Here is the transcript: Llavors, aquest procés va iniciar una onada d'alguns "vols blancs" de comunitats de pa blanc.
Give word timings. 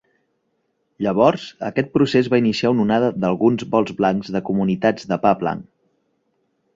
Llavors, 1.05 1.43
aquest 1.67 1.91
procés 1.97 2.29
va 2.35 2.39
iniciar 2.43 2.71
una 2.75 2.85
onada 2.85 3.11
d'alguns 3.25 3.65
"vols 3.75 3.93
blancs" 3.99 4.31
de 4.37 4.41
comunitats 4.49 5.07
de 5.13 5.19
pa 5.27 5.35
blanc. 5.43 5.69